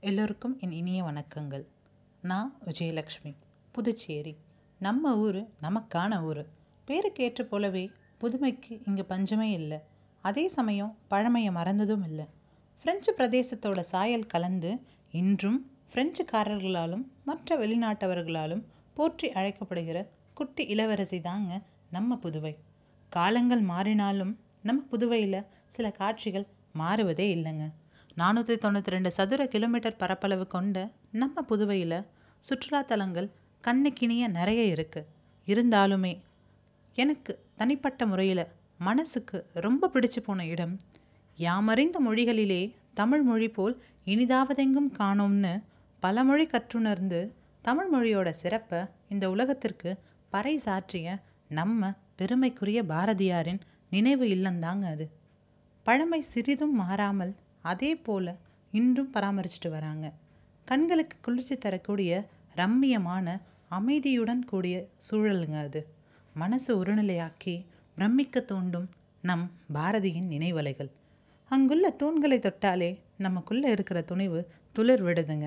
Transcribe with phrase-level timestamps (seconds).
[0.00, 1.66] எல்லோருக்கும் என் இனிய வணக்கங்கள்.
[2.22, 3.34] நான் விஜயலக்ஷ்மி
[3.72, 4.36] புதுச்சேரி.
[4.78, 6.46] நம்ம ஊர் நமக்கான ஊர்.
[6.84, 9.78] பேருக்கு ஏற்ற போலவே புதுமைக்கு இங்கே பஞ்சமே இல்லை.
[10.20, 12.26] அதே சமயம் பழமையை மறந்ததும் இல்லை.
[12.82, 14.80] ஃப்ரெஞ்சு பிரதேசத்தோட சாயல் கலந்து
[15.12, 22.56] இன்றும் ஃப்ரெஞ்சுக்காரர்களாலும் மற்ற வெளிநாட்டவர்களாலும் போற்றி அழைக்கப்படுகிற குட்டி இளவரசி தாங்க நம்ம புதுவை.
[23.08, 27.72] காலங்கள் மாறினாலும் நம்ம புதுவையில் சில காட்சிகள் மாறுவதே இல்லைங்க.
[28.16, 30.76] நானூற்றி தொண்ணூற்றி ரெண்டு சதுர கிலோமீட்டர் பரப்பளவு கொண்ட
[31.12, 31.98] நம்ம புதுவையில்
[32.42, 33.28] சுற்றுலாத்தலங்கள்
[33.64, 35.08] கண்ணுக்கினிய நிறைய இருக்குது
[35.46, 36.12] இருந்தாலுமே
[36.96, 38.44] எனக்கு தனிப்பட்ட முறையில்
[38.78, 40.74] மனசுக்கு ரொம்ப பிடிச்சு போன இடம்
[41.38, 42.62] யாமறிந்த மொழிகளிலே
[42.94, 43.74] தமிழ் மொழி போல்
[44.06, 45.52] இனிதாவதெங்கும் காணோம்னு
[46.02, 47.20] பல மொழி கற்றுணர்ந்து
[47.64, 49.90] தமிழ் மொழியோட சிறப்பை இந்த உலகத்திற்கு
[50.32, 51.08] பறை சாற்றிய
[51.50, 51.80] நம்ம
[52.16, 53.60] பெருமைக்குரிய பாரதியாரின்
[53.90, 55.06] நினைவு இல்லந்தாங்க அது.
[55.86, 57.32] பழமை சிறிதும் மாறாமல்
[57.70, 58.30] அதே போல்
[58.72, 60.06] இன்றும் பராமரிச்சுட்டு வராங்க.
[60.68, 62.12] கண்களுக்கு குளிர்ச்சி தரக்கூடிய
[62.56, 63.26] ரம்மியமான
[63.70, 65.80] அமைதியுடன் கூடிய சூழலுங்க அது.
[66.36, 67.54] மனசு ஒருநிலையாக்கி
[67.96, 68.88] பிரமிக்க தூண்டும்
[69.24, 70.90] நம் பாரதியின் நினைவலைகள்.
[71.50, 74.40] அங்குள்ள தூண்களை தொட்டாலே நமக்குள்ளே இருக்கிற துணிவு
[74.72, 75.46] துளிர் விடுதுங்க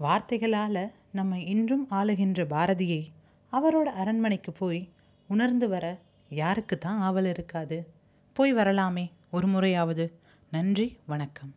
[0.00, 3.02] வார்த்தைகளால் நம்ம இன்றும் ஆளுகின்ற பாரதியை
[3.52, 4.80] அவரோட அரண்மனைக்கு போய்
[5.30, 5.86] உணர்ந்து வர
[6.30, 7.76] யாருக்கு தான் ஆவல் இருக்காது?
[8.36, 10.04] போய் வரலாமே ஒரு முறையாவது.
[10.50, 11.54] நன்றி வணக்கம்.